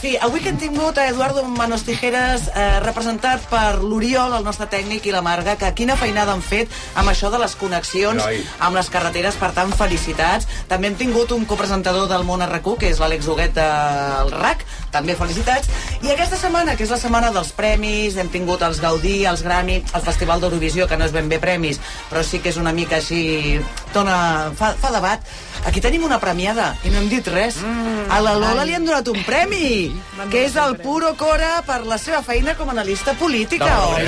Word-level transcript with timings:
Sí, 0.00 0.14
avui 0.16 0.40
que 0.40 0.48
hem 0.48 0.56
tingut 0.56 0.96
a 0.96 1.02
Eduardo 1.10 1.42
Manos 1.44 1.82
Tijeras 1.84 2.46
eh, 2.56 2.80
representat 2.80 3.42
per 3.50 3.82
l'Oriol, 3.82 4.32
el 4.32 4.46
nostre 4.46 4.64
tècnic, 4.72 5.04
i 5.04 5.12
la 5.12 5.20
Marga, 5.20 5.58
que 5.60 5.68
quina 5.76 5.92
feinada 6.00 6.32
han 6.32 6.40
fet 6.40 6.72
amb 6.96 7.12
això 7.12 7.28
de 7.28 7.36
les 7.42 7.52
connexions 7.60 8.16
Noi. 8.16 8.38
amb 8.64 8.78
les 8.78 8.88
carreteres, 8.88 9.36
per 9.36 9.50
tant, 9.52 9.74
felicitats. 9.76 10.48
També 10.70 10.88
hem 10.88 10.96
tingut 10.96 11.34
un 11.36 11.44
copresentador 11.44 12.08
del 12.08 12.24
món 12.24 12.40
RQ, 12.46 12.78
que 12.80 12.88
és 12.88 12.96
l'Àlex 13.02 13.28
Huguet 13.28 13.52
del 13.58 14.32
RAC, 14.32 14.64
també 14.90 15.18
felicitats. 15.20 15.68
I 16.00 16.14
aquesta 16.14 16.40
setmana, 16.40 16.78
que 16.80 16.88
és 16.88 16.96
la 16.96 17.00
setmana 17.02 17.28
dels 17.36 17.52
premis, 17.52 18.16
hem 18.16 18.32
tingut 18.32 18.64
els 18.64 18.80
Gaudí, 18.80 19.26
els 19.28 19.44
Grammy, 19.44 19.82
el 19.84 20.06
Festival 20.08 20.40
d'Eurovisió, 20.40 20.88
que 20.88 20.96
no 20.96 21.04
és 21.04 21.12
ben 21.12 21.28
bé 21.28 21.42
premis, 21.44 21.76
però 22.08 22.24
sí 22.24 22.40
que 22.40 22.48
és 22.48 22.56
una 22.56 22.72
mica 22.72 23.02
així... 23.04 23.60
Dona, 23.94 24.52
fa, 24.56 24.72
fa 24.78 24.90
debat. 24.94 25.20
Aquí 25.66 25.80
tenim 25.84 26.04
una 26.06 26.16
premiada, 26.18 26.70
i 26.84 26.90
no 26.92 27.02
hem 27.02 27.08
dit 27.10 27.26
res. 27.28 27.58
Mm, 27.60 28.06
a 28.08 28.20
la 28.24 28.32
Lola 28.40 28.62
li 28.64 28.72
han 28.72 28.86
donat 28.86 29.08
un 29.12 29.18
premi, 29.26 29.90
que 30.32 30.46
és 30.46 30.54
el 30.56 30.78
Puro 30.80 31.10
Cora 31.20 31.58
per 31.66 31.82
la 31.84 31.98
seva 32.00 32.22
feina 32.24 32.54
com 32.56 32.70
a 32.70 32.72
analista 32.72 33.12
política, 33.12 33.68
home. 33.84 34.06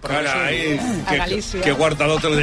Carai, 0.00 0.78
A 0.78 1.10
que, 1.10 1.16
Galícia. 1.18 1.60
que 1.60 1.72
guardado 1.72 2.18
te 2.20 2.28
lo 2.28 2.36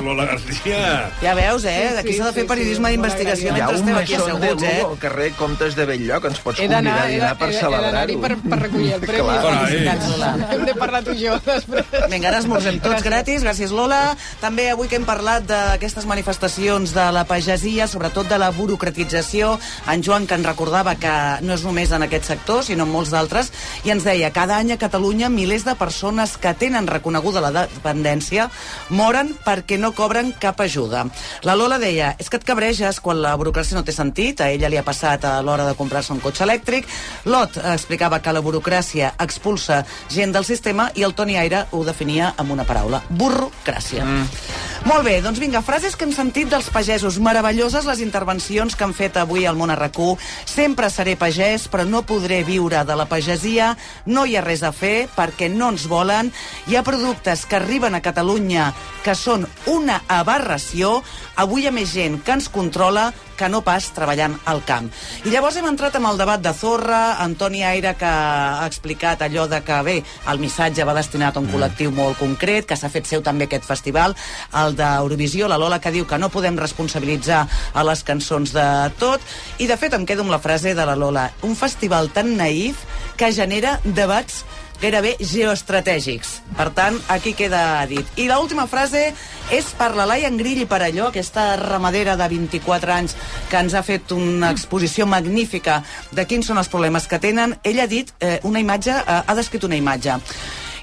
Lola 0.00 0.24
García. 0.26 1.10
Ja 1.20 1.34
veus, 1.34 1.64
eh? 1.64 1.90
Sí, 1.92 1.98
Aquí 1.98 2.12
sí, 2.12 2.18
s'ha 2.18 2.26
de 2.26 2.32
fer 2.32 2.42
sí, 2.44 2.48
periodisme 2.48 2.88
sí, 2.88 2.94
d'investigació 2.96 3.50
molt 3.50 3.56
Hi 3.56 3.60
ha 3.60 3.66
mentre 3.66 3.82
un 3.82 3.88
estem 3.88 3.98
aquí 3.98 4.14
asseguts, 4.14 4.62
eh? 4.62 4.82
al 4.86 4.98
carrer 4.98 5.32
Comtes 5.36 5.74
de 5.76 5.86
Belllloc, 5.86 6.24
ens 6.30 6.38
pots 6.44 6.60
convidar 6.60 7.02
a 7.02 7.06
dinar 7.10 7.34
per 7.38 7.48
he 7.48 7.50
de- 7.50 7.56
he 7.56 7.60
celebrar-ho. 7.60 7.86
d'anar-hi 7.90 8.16
per, 8.22 8.36
per 8.50 8.58
recollir 8.62 8.92
el 8.94 9.00
premi. 9.10 9.26
Clar. 9.26 9.42
Carai. 9.42 10.54
Hem 10.56 10.64
de 10.70 10.74
parlar 10.74 11.02
tu 11.04 11.12
i 11.16 11.26
jo 11.26 11.36
després. 11.46 11.84
Vinga, 12.10 12.28
ara 12.30 12.38
esmorzem 12.44 12.78
tots 12.80 12.94
Gràcies. 12.94 13.08
gratis. 13.10 13.42
Gràcies, 13.42 13.70
Lola. 13.74 14.00
També 14.40 14.70
avui 14.70 14.88
que 14.88 14.96
hem 15.00 15.04
parlat 15.08 15.50
d'aquestes 15.86 16.08
manifestacions 16.10 16.90
de 16.96 17.02
la 17.14 17.22
pagesia, 17.30 17.84
sobretot 17.86 18.26
de 18.26 18.40
la 18.42 18.48
burocratització, 18.50 19.52
en 19.86 20.02
Joan, 20.02 20.24
que 20.26 20.34
ens 20.34 20.48
recordava 20.48 20.96
que 20.98 21.12
no 21.46 21.54
és 21.54 21.62
només 21.62 21.92
en 21.94 22.02
aquest 22.02 22.26
sector, 22.26 22.64
sinó 22.66 22.82
en 22.82 22.90
molts 22.90 23.12
d'altres, 23.14 23.52
i 23.86 23.92
ens 23.94 24.02
deia, 24.02 24.32
cada 24.34 24.56
any 24.58 24.72
a 24.74 24.80
Catalunya 24.82 25.30
milers 25.30 25.62
de 25.62 25.76
persones 25.78 26.34
que 26.42 26.56
tenen 26.58 26.90
reconeguda 26.90 27.44
la 27.44 27.52
dependència 27.54 28.48
moren 28.90 29.30
perquè 29.46 29.78
no 29.78 29.92
cobren 29.94 30.32
cap 30.42 30.58
ajuda. 30.64 31.04
La 31.46 31.54
Lola 31.54 31.78
deia, 31.78 32.16
és 32.18 32.26
que 32.26 32.40
et 32.42 32.48
cabreges 32.50 32.98
quan 32.98 33.22
la 33.22 33.36
burocràcia 33.38 33.78
no 33.78 33.86
té 33.86 33.94
sentit, 33.94 34.42
a 34.42 34.50
ella 34.50 34.72
li 34.72 34.82
ha 34.82 34.86
passat 34.86 35.22
a 35.22 35.38
l'hora 35.38 35.68
de 35.70 35.78
comprar-se 35.78 36.16
un 36.16 36.24
cotxe 36.24 36.42
elèctric, 36.48 36.90
Lot 37.30 37.60
explicava 37.62 38.18
que 38.18 38.34
la 38.34 38.42
burocràcia 38.42 39.14
expulsa 39.22 39.84
gent 40.10 40.34
del 40.34 40.50
sistema 40.50 40.90
i 40.98 41.06
el 41.06 41.14
Toni 41.14 41.38
Aire 41.38 41.68
ho 41.70 41.86
definia 41.86 42.34
amb 42.34 42.58
una 42.58 42.66
paraula, 42.66 43.04
burrocràcia. 43.06 44.02
Mm. 44.02 44.55
Molt 44.84 45.06
bé, 45.06 45.16
doncs 45.24 45.40
vinga, 45.40 45.62
frases 45.64 45.96
que 45.96 46.04
hem 46.04 46.12
sentit 46.12 46.50
dels 46.52 46.68
pagesos. 46.70 47.16
Meravelloses 47.22 47.86
les 47.88 48.02
intervencions 48.04 48.76
que 48.76 48.84
han 48.84 48.92
fet 48.94 49.16
avui 49.16 49.46
al 49.48 49.56
món 49.56 49.72
RQ. 49.72 50.12
Sempre 50.44 50.90
seré 50.92 51.16
pagès, 51.16 51.64
però 51.72 51.86
no 51.88 52.04
podré 52.06 52.42
viure 52.44 52.82
de 52.84 52.96
la 52.98 53.08
pagesia. 53.08 53.72
No 54.04 54.26
hi 54.26 54.36
ha 54.36 54.44
res 54.44 54.62
a 54.62 54.72
fer 54.76 55.08
perquè 55.16 55.48
no 55.52 55.70
ens 55.72 55.86
volen. 55.88 56.30
Hi 56.68 56.76
ha 56.76 56.84
productes 56.86 57.46
que 57.46 57.56
arriben 57.56 57.96
a 57.96 58.02
Catalunya 58.04 58.72
que 59.02 59.16
són 59.16 59.46
una 59.72 60.02
aberració. 60.08 61.00
Avui 61.40 61.64
hi 61.64 61.70
ha 61.70 61.74
més 61.74 61.94
gent 61.96 62.20
que 62.22 62.36
ens 62.36 62.50
controla 62.52 63.08
que 63.36 63.48
no 63.52 63.62
pas 63.66 63.90
treballant 63.94 64.34
al 64.48 64.62
camp. 64.66 64.88
I 65.24 65.32
llavors 65.32 65.58
hem 65.60 65.68
entrat 65.68 65.98
amb 65.98 66.10
el 66.10 66.20
debat 66.20 66.42
de 66.42 66.52
Zorra, 66.56 67.20
Antoni 67.22 67.62
Aire 67.64 67.94
que 67.98 68.08
ha 68.08 68.66
explicat 68.66 69.22
allò 69.26 69.46
de 69.50 69.60
que, 69.66 69.78
bé, 69.86 69.96
el 70.32 70.42
missatge 70.42 70.86
va 70.88 70.96
destinat 70.96 71.36
a 71.36 71.42
un 71.44 71.50
col·lectiu 71.52 71.92
molt 71.94 72.18
concret, 72.20 72.66
que 72.66 72.76
s'ha 72.78 72.90
fet 72.92 73.06
seu 73.06 73.22
també 73.22 73.46
aquest 73.46 73.68
festival, 73.68 74.16
el 74.62 74.76
d'Eurovisió, 74.78 75.48
la 75.48 75.60
Lola 75.60 75.80
que 75.80 75.94
diu 75.94 76.06
que 76.08 76.18
no 76.18 76.32
podem 76.32 76.58
responsabilitzar 76.58 77.44
a 77.74 77.86
les 77.86 78.02
cançons 78.06 78.52
de 78.56 78.68
tot, 79.00 79.22
i 79.58 79.68
de 79.68 79.78
fet 79.80 79.94
em 79.94 80.06
quedo 80.08 80.26
amb 80.26 80.34
la 80.34 80.42
frase 80.42 80.74
de 80.74 80.86
la 80.88 80.96
Lola, 80.96 81.30
un 81.46 81.56
festival 81.56 82.10
tan 82.14 82.36
naïf 82.38 82.84
que 83.16 83.32
genera 83.32 83.78
debats 83.84 84.44
gairebé 84.80 85.16
geoestratègics. 85.20 86.40
Per 86.56 86.68
tant, 86.76 86.98
aquí 87.12 87.32
queda 87.36 87.84
dit. 87.88 88.06
I 88.20 88.28
l'última 88.30 88.66
frase 88.70 89.08
és 89.54 89.70
per 89.78 89.92
la 89.96 90.06
Laia 90.08 90.30
Grill 90.34 90.64
i 90.64 90.68
per 90.68 90.82
allò, 90.84 91.08
aquesta 91.10 91.54
ramadera 91.60 92.16
de 92.18 92.28
24 92.28 92.92
anys 92.92 93.16
que 93.50 93.60
ens 93.60 93.74
ha 93.74 93.84
fet 93.86 94.12
una 94.12 94.50
exposició 94.54 95.06
magnífica 95.06 95.82
de 96.12 96.26
quins 96.26 96.46
són 96.46 96.58
els 96.58 96.70
problemes 96.72 97.06
que 97.06 97.20
tenen. 97.22 97.56
Ella 97.62 97.84
ha 97.84 97.90
dit 97.90 98.12
eh, 98.20 98.38
una 98.44 98.60
imatge, 98.60 98.94
eh, 98.96 99.22
ha 99.26 99.34
descrit 99.38 99.64
una 99.64 99.78
imatge. 99.78 100.20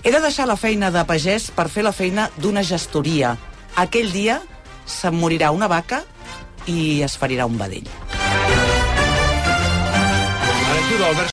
He 0.04 0.12
de 0.12 0.20
deixar 0.20 0.48
la 0.50 0.60
feina 0.60 0.92
de 0.92 1.06
pagès 1.08 1.48
per 1.56 1.70
fer 1.72 1.84
la 1.86 1.94
feina 1.96 2.28
d'una 2.36 2.64
gestoria. 2.68 3.38
Aquell 3.80 4.12
dia 4.12 4.42
se'm 4.86 5.16
morirà 5.16 5.52
una 5.56 5.70
vaca 5.72 6.04
i 6.68 7.02
es 7.06 7.16
ferirà 7.20 7.46
un 7.48 7.56
vedell. 7.58 7.88
Ara 10.74 10.82
tu, 10.90 10.98
l'Albert 11.00 11.32